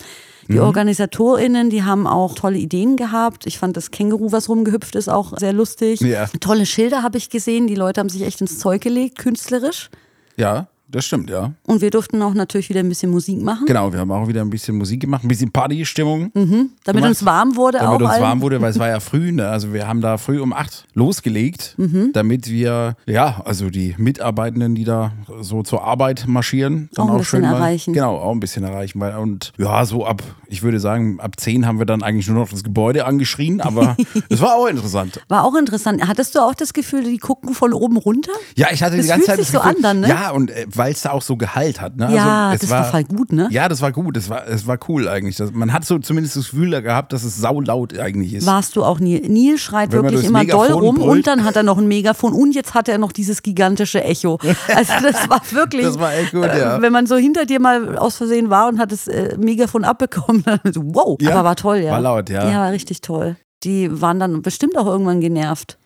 [0.47, 0.59] Die Mhm.
[0.61, 3.45] OrganisatorInnen, die haben auch tolle Ideen gehabt.
[3.47, 6.01] Ich fand das Känguru, was rumgehüpft ist, auch sehr lustig.
[6.01, 6.27] Ja.
[6.39, 7.67] Tolle Schilder habe ich gesehen.
[7.67, 9.89] Die Leute haben sich echt ins Zeug gelegt, künstlerisch.
[10.37, 11.51] Ja, das stimmt, ja.
[11.65, 13.65] Und wir durften auch natürlich wieder ein bisschen Musik machen.
[13.65, 16.31] Genau, wir haben auch wieder ein bisschen Musik gemacht, ein bisschen Partystimmung.
[16.33, 17.03] Damit gemacht.
[17.09, 18.01] uns warm wurde Damit auch.
[18.05, 18.21] uns allen.
[18.21, 19.47] warm wurde, weil es war ja früh, ne?
[19.49, 21.75] also wir haben da früh um acht losgelegt,
[22.13, 27.13] damit wir, ja, also die Mitarbeitenden, die da so zur Arbeit marschieren, dann Auch auch,
[27.13, 27.93] ein bisschen schön mal, erreichen.
[27.93, 28.99] Genau, auch ein bisschen erreichen.
[28.99, 32.37] Weil, und ja, so ab, ich würde sagen, ab zehn haben wir dann eigentlich nur
[32.39, 33.97] noch das Gebäude angeschrien, aber
[34.29, 35.19] es war auch interessant.
[35.27, 36.07] War auch interessant.
[36.07, 38.31] Hattest du auch das Gefühl, die gucken von oben runter?
[38.55, 40.09] Ja, ich hatte Das die ganze fühlt Zeit sich das so Gefühl, an dann, ne?
[40.09, 41.97] Ja, und äh, weil es da auch so Gehalt hat.
[41.97, 42.13] Ne?
[42.13, 43.47] Ja, es das war voll gut, ne?
[43.51, 44.17] Ja, das war gut.
[44.17, 45.35] Es war, es war cool eigentlich.
[45.35, 48.45] Das, man hat so zumindest das Gefühl gehabt, dass es saulaut eigentlich ist.
[48.45, 49.21] Warst du auch Neil?
[49.27, 51.09] Neil schreit Wenn wirklich immer doll Megafon rum brüllt.
[51.09, 54.39] und dann hat er noch ein Megafon und jetzt hat er noch dieses gigantische Echo.
[54.75, 55.85] Also das war wirklich.
[55.85, 56.77] Das war echt gut, ja.
[56.77, 59.83] äh, Wenn man so hinter dir mal aus Versehen war und hat das äh, Megafon
[59.83, 61.17] abbekommen, dann so, wow.
[61.21, 61.91] Ja, Aber war toll, ja.
[61.91, 62.49] war laut, ja.
[62.49, 63.37] Ja, war richtig toll.
[63.63, 65.77] Die waren dann bestimmt auch irgendwann genervt.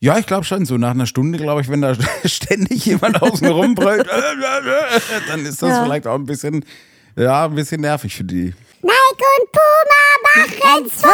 [0.00, 0.64] Ja, ich glaube schon.
[0.66, 4.06] So nach einer Stunde, glaube ich, wenn da ständig jemand außen rumbrüllt,
[5.28, 5.84] dann ist das Ja.
[5.84, 6.64] vielleicht auch ein bisschen,
[7.16, 8.54] ja, ein bisschen nervig für die.
[8.82, 10.02] Nike und Puma
[10.36, 11.10] machen's vor.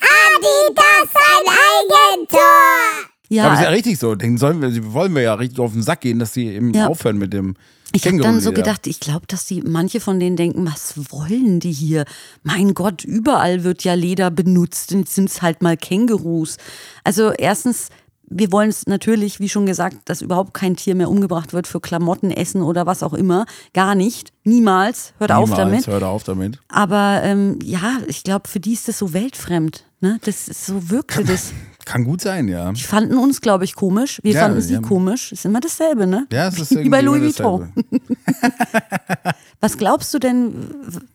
[0.00, 3.11] Adidas ein Eigentor.
[3.32, 4.14] Ja, Aber ist ja richtig so.
[4.14, 6.88] Den sollen wir, wollen wir ja richtig auf den Sack gehen, dass die eben Ja.
[6.88, 7.54] aufhören mit dem.
[7.94, 11.60] Ich habe dann so gedacht, ich glaube, dass die manche von denen denken, was wollen
[11.60, 12.04] die hier?
[12.42, 16.56] Mein Gott, überall wird ja Leder benutzt, jetzt sind es halt mal Kängurus.
[17.04, 17.88] Also erstens,
[18.34, 21.80] wir wollen es natürlich, wie schon gesagt, dass überhaupt kein Tier mehr umgebracht wird für
[21.80, 23.44] Klamotten, Essen oder was auch immer.
[23.74, 24.32] Gar nicht.
[24.44, 25.12] Niemals.
[25.18, 25.86] Hört auf Niemals, damit.
[25.86, 26.58] Hört auf damit.
[26.68, 29.84] Aber ähm, ja, ich glaube, für die ist das so weltfremd.
[30.00, 30.18] Ne?
[30.24, 31.52] Das ist so wirkte das.
[31.84, 32.72] Kann gut sein, ja.
[32.72, 34.20] Die fanden uns, glaube ich, komisch.
[34.22, 34.80] Wir Ja, fanden sie ja.
[34.80, 35.32] komisch.
[35.32, 36.26] Ist immer dasselbe, ne?
[36.32, 37.72] Ja, es ist Wie bei Louis Vuitton.
[39.60, 40.54] Was glaubst du denn,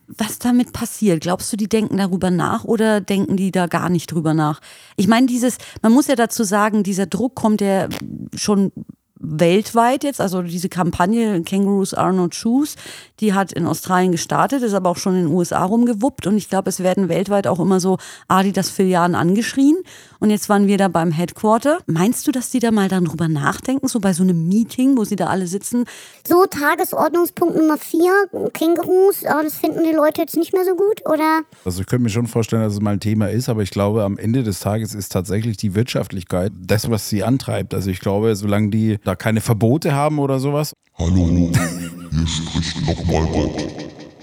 [0.08, 1.20] was damit passiert?
[1.20, 4.60] Glaubst du, die denken darüber nach oder denken die da gar nicht drüber nach?
[4.96, 7.88] Ich meine, dieses, man muss ja dazu sagen, dieser Druck kommt ja
[8.34, 8.72] schon
[9.20, 12.76] weltweit jetzt, also diese Kampagne Kangaroos are not shoes,
[13.20, 16.48] die hat in Australien gestartet, ist aber auch schon in den USA rumgewuppt und ich
[16.48, 19.76] glaube, es werden weltweit auch immer so Adidas-Filialen angeschrien
[20.20, 21.78] und jetzt waren wir da beim Headquarter.
[21.86, 25.04] Meinst du, dass die da mal dann drüber nachdenken, so bei so einem Meeting, wo
[25.04, 25.84] sie da alle sitzen?
[26.26, 31.40] So, Tagesordnungspunkt Nummer 4, Kängurus, das finden die Leute jetzt nicht mehr so gut, oder?
[31.64, 34.04] Also ich könnte mir schon vorstellen, dass es mal ein Thema ist, aber ich glaube,
[34.04, 37.74] am Ende des Tages ist tatsächlich die Wirtschaftlichkeit das, was sie antreibt.
[37.74, 43.24] Also ich glaube, solange die da keine Verbote haben oder sowas, Hallo, hier spricht nochmal
[43.32, 43.64] Gott.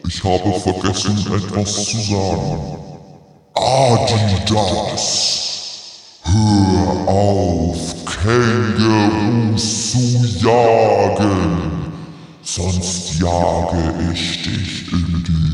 [0.08, 2.78] Ich habe vergessen, etwas zu sagen.
[3.56, 5.02] Adidas,
[6.24, 9.98] hör auf, Kängurus zu
[10.46, 11.62] jagen,
[12.44, 15.46] sonst jage ich dich in die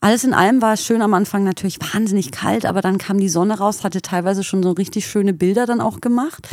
[0.00, 3.30] Alles in allem war es schön am Anfang natürlich wahnsinnig kalt, aber dann kam die
[3.30, 6.48] Sonne raus, hatte teilweise schon so richtig schöne Bilder dann auch gemacht.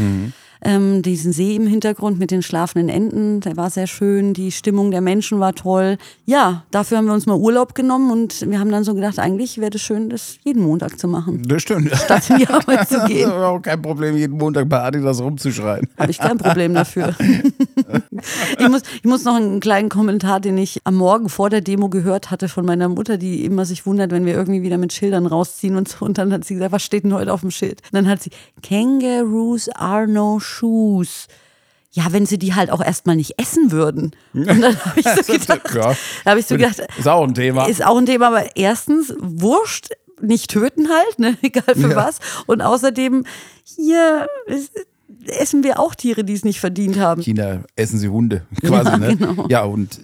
[0.63, 4.91] Ähm, diesen See im Hintergrund mit den schlafenden Enten, der war sehr schön, die Stimmung
[4.91, 5.97] der Menschen war toll.
[6.25, 9.57] Ja, dafür haben wir uns mal Urlaub genommen und wir haben dann so gedacht, eigentlich
[9.59, 11.91] wäre es schön, das jeden Montag zu machen, das stimmt.
[11.95, 13.27] statt in die Arbeit zu Das gehen.
[13.27, 15.87] ist auch kein Problem, jeden Montag bei Adidas rumzuschreien.
[15.97, 17.15] Habe ich kein Problem dafür.
[18.59, 21.89] ich, muss, ich muss noch einen kleinen Kommentar, den ich am Morgen vor der Demo
[21.89, 25.25] gehört hatte von meiner Mutter, die immer sich wundert, wenn wir irgendwie wieder mit Schildern
[25.25, 26.05] rausziehen und so.
[26.05, 27.81] Und dann hat sie gesagt, was steht denn heute auf dem Schild?
[27.91, 28.31] Und dann hat sie,
[28.61, 31.27] Kangaroos are no shoes.
[31.93, 34.11] Ja, wenn sie die halt auch erstmal nicht essen würden.
[34.33, 35.95] Und dann habe ich so gedacht, Ja.
[36.25, 37.65] habe ich so gedacht, Ist auch ein Thema.
[37.65, 39.89] ist auch ein Thema, aber erstens, Wurscht,
[40.21, 41.37] nicht töten halt, ne?
[41.41, 41.95] egal für Ja.
[41.97, 42.19] was.
[42.45, 43.25] Und außerdem,
[43.63, 44.71] hier ist,
[45.25, 47.21] essen wir auch Tiere, die es nicht verdient haben.
[47.21, 49.15] China essen sie Hunde, quasi, Ja, ne?
[49.17, 49.45] genau.
[49.49, 49.99] Ja, und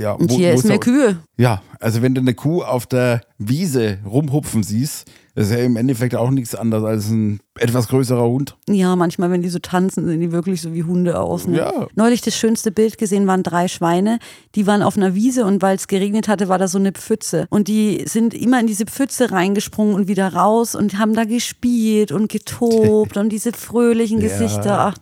[0.00, 1.18] ja, Und wo- hier wo essen wir Kühe.
[1.36, 5.76] Ja, also wenn du eine Kuh auf der Wiese rumhupfen siehst, das ist ja im
[5.76, 8.56] Endeffekt auch nichts anderes als ein etwas größerer Hund.
[8.68, 11.46] Ja, manchmal, wenn die so tanzen, sehen die wirklich so wie Hunde aus.
[11.46, 11.58] Ne?
[11.58, 11.86] Ja.
[11.94, 14.18] Neulich das schönste Bild gesehen waren drei Schweine,
[14.54, 17.46] die waren auf einer Wiese und weil es geregnet hatte, war da so eine Pfütze.
[17.50, 22.12] Und die sind immer in diese Pfütze reingesprungen und wieder raus und haben da gespielt
[22.12, 24.28] und getobt und diese fröhlichen Ja.
[24.28, 24.80] Gesichter.
[24.80, 24.94] Ach,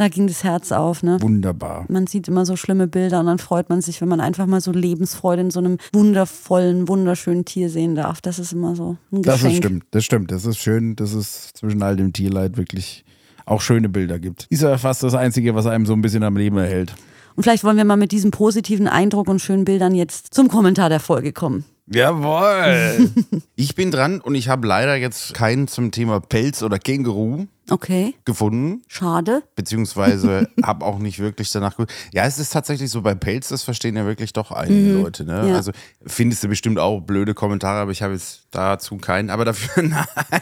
[0.00, 1.18] da ging das Herz auf, ne?
[1.20, 1.84] Wunderbar.
[1.88, 4.62] Man sieht immer so schlimme Bilder und dann freut man sich, wenn man einfach mal
[4.62, 8.22] so Lebensfreude in so einem wundervollen, wunderschönen Tier sehen darf.
[8.22, 9.52] Das ist immer so ein Das Geschenk.
[9.52, 10.30] ist stimmt, das stimmt.
[10.32, 13.04] Das ist schön, dass es zwischen all dem Tierleid wirklich
[13.44, 14.46] auch schöne Bilder gibt.
[14.48, 16.94] Ist ja fast das Einzige, was einem so ein bisschen am Leben erhält.
[17.36, 20.88] Und vielleicht wollen wir mal mit diesem positiven Eindruck und schönen Bildern jetzt zum Kommentar
[20.88, 21.64] der Folge kommen.
[21.92, 23.10] Jawohl!
[23.56, 28.14] Ich bin dran und ich habe leider jetzt keinen zum Thema Pelz oder Känguru Okay,
[28.24, 29.42] gefunden, schade.
[29.54, 31.92] beziehungsweise habe auch nicht wirklich danach geguckt.
[32.14, 35.24] Ja, es ist tatsächlich so bei Pelz, das verstehen ja wirklich doch einige Leute.
[35.24, 35.50] Ne?
[35.50, 35.56] ja.
[35.56, 35.72] Also
[36.06, 39.90] findest du bestimmt auch blöde Kommentare, aber ich habe jetzt dazu keinen, aber dafür,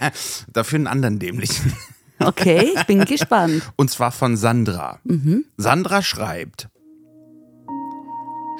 [0.52, 1.72] dafür einen anderen dämlichen.
[2.20, 3.62] Okay, ich bin gespannt.
[3.74, 5.00] Und zwar von Sandra.
[5.56, 6.68] Sandra schreibt: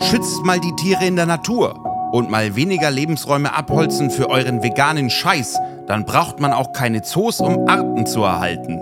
[0.02, 5.10] Schützt mal die Tiere in der Natur und mal weniger Lebensräume abholzen für euren veganen
[5.10, 5.58] Scheiß.
[5.86, 8.80] Dann braucht man auch keine Zoos, um Arten zu erhalten.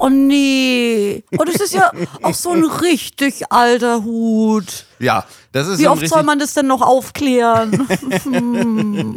[0.00, 1.24] Oh nee.
[1.36, 1.90] Oh, das ist ja
[2.22, 4.86] auch so ein richtig alter Hut.
[5.00, 7.88] Ja, das ist Wie oft soll man das denn noch aufklären?
[8.22, 9.16] Hm.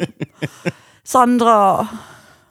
[1.03, 1.87] Sandra.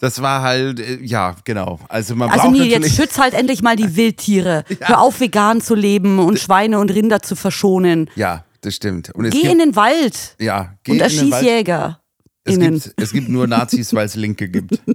[0.00, 1.78] Das war halt, äh, ja, genau.
[1.88, 4.64] Also man Also braucht nee, jetzt schütz halt endlich mal die Wildtiere.
[4.80, 8.10] Hör auf, vegan zu leben und Schweine und Rinder zu verschonen.
[8.16, 9.10] ja, das stimmt.
[9.14, 11.42] Und Geh in den Wald ja, geh und in den erschieß Wald.
[11.44, 12.00] Jäger.
[12.44, 14.80] Es gibt, es gibt nur Nazis, weil es Linke gibt.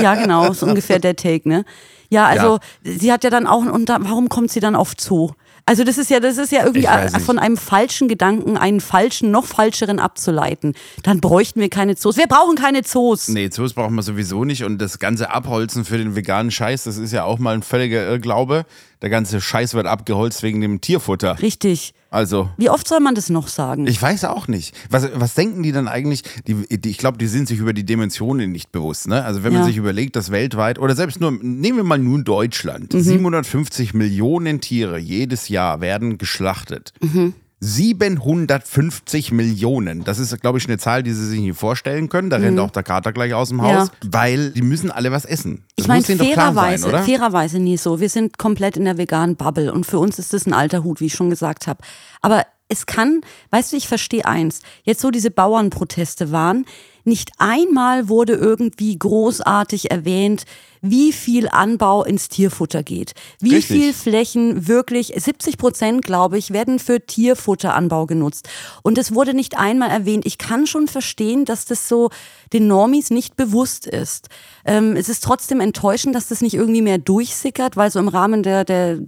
[0.00, 1.64] Ja, genau, so ungefähr der Take, ne?
[2.10, 5.30] Ja, also sie hat ja dann auch, und da, warum kommt sie dann auf Zoo?
[5.68, 6.88] Also das ist ja, das ist ja irgendwie
[7.20, 10.72] von einem falschen Gedanken einen falschen, noch falscheren abzuleiten.
[11.02, 12.16] Dann bräuchten wir keine Zoos.
[12.16, 13.28] Wir brauchen keine Zoos.
[13.28, 14.64] Nee, Zoos brauchen wir sowieso nicht.
[14.64, 18.02] Und das ganze Abholzen für den veganen Scheiß, das ist ja auch mal ein völliger
[18.08, 18.64] Irrglaube.
[19.00, 21.40] Der ganze Scheiß wird abgeholzt wegen dem Tierfutter.
[21.40, 21.94] Richtig.
[22.10, 23.86] Also, Wie oft soll man das noch sagen?
[23.86, 24.74] ich weiß auch nicht.
[24.90, 26.22] Was, was denken die dann eigentlich?
[26.46, 29.06] Die, die, ich glaube, die sind sich über die Dimensionen nicht bewusst.
[29.06, 29.22] Ne?
[29.24, 29.66] Also, wenn man Ja.
[29.68, 33.00] sich überlegt, dass weltweit, oder selbst nur, nehmen wir mal nur Deutschland, Mhm.
[33.02, 36.92] 750 Millionen Tiere jedes Jahr werden geschlachtet.
[37.00, 37.34] Mhm.
[37.60, 40.04] 750 Millionen.
[40.04, 42.30] Das ist, glaube ich, eine Zahl, die Sie sich nicht vorstellen können.
[42.30, 43.94] Da rennt auch der Kater gleich aus dem Haus, Mhm.
[44.04, 44.08] Ja.
[44.12, 45.64] weil die müssen alle was essen.
[45.76, 47.02] Das Ich meine, fairerweise, sein, oder?
[47.02, 48.00] fairerweise nie so.
[48.00, 51.00] Wir sind komplett in der veganen Bubble und für uns ist das ein alter Hut,
[51.00, 51.80] wie ich schon gesagt habe.
[52.22, 54.60] Aber es kann, weißt du, ich verstehe eins.
[54.84, 56.66] Jetzt so diese Bauernproteste waren,
[57.04, 60.44] nicht einmal wurde irgendwie großartig erwähnt,
[60.80, 63.12] wie viel Anbau ins Tierfutter geht.
[63.40, 63.76] Wie Richtig.
[63.76, 68.48] viel Flächen wirklich, 70 Prozent, glaube ich, werden für Tierfutteranbau genutzt.
[68.82, 70.26] Und es wurde nicht einmal erwähnt.
[70.26, 72.10] Ich kann schon verstehen, dass das so
[72.52, 74.28] den Normis nicht bewusst ist.
[74.64, 78.42] Ähm, es ist trotzdem enttäuschend, dass das nicht irgendwie mehr durchsickert, weil so im Rahmen
[78.42, 78.98] der, der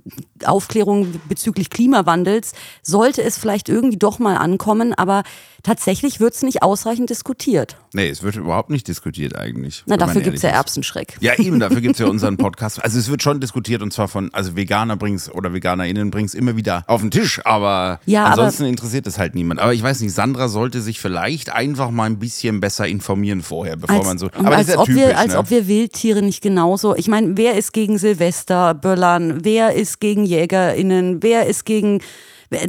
[0.44, 2.52] Aufklärung bezüglich Klimawandels
[2.82, 5.22] sollte es vielleicht irgendwie doch mal ankommen, aber
[5.62, 7.76] tatsächlich wird es nicht ausreichend diskutiert.
[7.92, 9.84] Nee, es wird überhaupt nicht diskutiert eigentlich.
[9.86, 10.60] Na, dafür gibt's ja ehrlich ist.
[10.60, 11.16] Erbsenschreck.
[11.20, 12.82] Ja, eben, dafür gibt's ja unseren Podcast.
[12.82, 16.56] Also es wird schon diskutiert und zwar von, also Veganer bringt's oder VeganerInnen bringt's immer
[16.56, 19.60] wieder auf den Tisch, aber Ja, aber- ansonsten interessiert es halt niemand.
[19.60, 23.76] Aber ich weiß nicht, Sandra sollte sich vielleicht einfach mal ein bisschen besser informieren vorher,
[23.76, 24.28] bevor Als, man so.
[24.34, 25.38] Aber als, ob typisch, wir, als ne?
[25.38, 26.96] ob wir Wildtiere nicht genauso.
[26.96, 29.44] Ich meine, wer ist gegen Silvester, Böllern?
[29.44, 31.22] Wer ist gegen JägerInnen?
[31.22, 32.00] Wer ist gegen.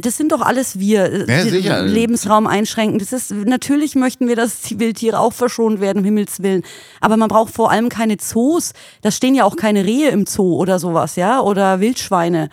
[0.00, 1.26] Das sind doch alles wir.
[1.28, 1.82] Ja, Die sicher.
[1.82, 3.00] Lebensraum einschränken.
[3.00, 6.62] Das ist, natürlich möchten wir, dass die Wildtiere auch verschont werden, um Himmels Willen.
[7.00, 8.74] Aber man braucht vor allem keine Zoos.
[9.00, 11.40] Da stehen ja auch keine Rehe im Zoo oder sowas, ja?
[11.40, 12.48] Oder Wildschweine.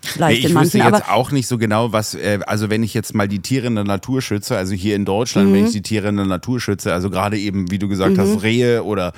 [0.00, 2.92] Vielleicht Nee, ich wüsste jetzt Aber auch nicht so genau, was, äh, also wenn ich
[2.92, 5.54] jetzt mal die Tiere in der Natur schütze, also hier in Deutschland, Mhm.
[5.54, 8.42] wenn ich die Tiere in der Natur schütze, also gerade eben, wie du gesagt hast,
[8.42, 9.12] Rehe oder äh,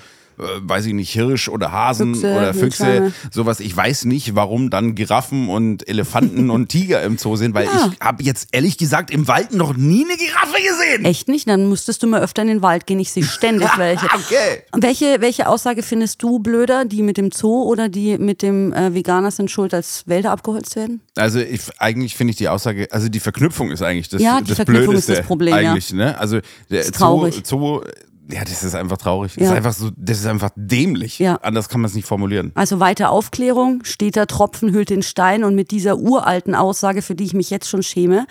[0.61, 3.13] weiß ich nicht, Hirsch oder Hasen Füchse, oder Füchse, Wildschweine.
[3.33, 3.61] sowas.
[3.61, 7.91] Ich weiß nicht, warum dann Giraffen und Elefanten und Tiger im Zoo sind, weil Ja.
[7.93, 11.05] ich habe jetzt ehrlich gesagt im Wald noch nie eine Giraffe gesehen.
[11.05, 11.49] echt nicht?
[11.49, 13.01] Dann müsstest du mal öfter in den Wald gehen.
[13.01, 14.07] Ich sehe ständig welche.
[14.07, 14.63] Okay.
[14.77, 16.85] Welche, welche Aussage findest du blöder?
[16.85, 20.77] Die mit dem Zoo oder die mit dem äh, Veganer sind schuld, als Wälder abgeholzt
[20.77, 21.01] werden?
[21.17, 24.49] Also ich, eigentlich finde ich die Aussage, also die Verknüpfung ist eigentlich das, Ja, die
[24.49, 25.71] das Verknüpfung ist Blödeste das Problem, ja.
[25.73, 26.17] eigentlich, ne?
[26.19, 26.39] Also
[26.71, 27.29] der Ist Zoo.
[27.45, 27.81] Zoo,
[28.31, 29.35] ja, das ist einfach traurig.
[29.35, 29.51] Das Ja.
[29.51, 31.19] ist einfach so, das ist einfach dämlich.
[31.19, 31.37] Ja.
[31.37, 32.53] Anders kann man es nicht formulieren.
[32.55, 37.25] Also weiter Aufklärung, steter Tropfen hüllt den Stein und mit dieser uralten Aussage, für die
[37.25, 38.27] ich mich jetzt schon schäme,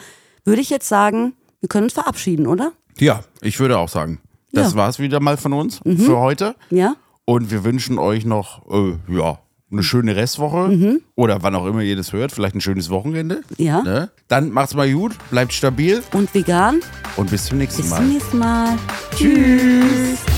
[0.45, 2.71] würde ich jetzt sagen, wir können uns verabschieden, oder?
[2.99, 4.19] Ja, ich würde auch sagen,
[4.51, 4.69] das Ja.
[4.73, 4.75] Mhm.
[4.77, 6.55] war's wieder mal von uns für heute.
[6.69, 6.95] Ja?
[7.25, 9.39] Und wir wünschen euch noch, äh, ja,
[9.71, 13.41] eine schöne Restwoche oder wann auch immer ihr das hört, vielleicht ein schönes Wochenende.
[13.57, 13.65] Mhm.
[13.65, 13.81] Ja.
[13.83, 14.09] Ne?
[14.27, 16.79] Dann macht's mal gut, bleibt stabil Und vegan?
[17.17, 17.97] und bis zum nächsten Bis Mal.
[17.97, 18.77] zum nächsten Mal.
[19.15, 20.19] Tschüss.
[20.25, 20.36] Wir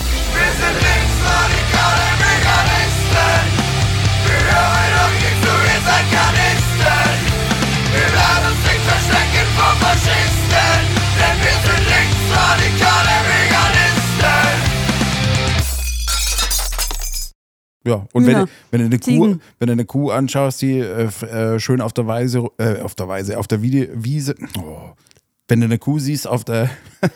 [17.85, 18.45] Ja, und wenn, Ja.
[18.45, 21.93] du- wenn, du eine Kuh, wenn du eine Kuh anschaust, die äh, äh, schön auf
[21.93, 24.91] der Weise, äh, auf der Weise, auf der Wiese, oh.
[25.47, 26.69] wenn du eine Kuh siehst auf der,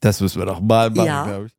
[0.00, 1.24] das müssen wir doch mal machen, Ja.
[1.24, 1.52] glaube ich.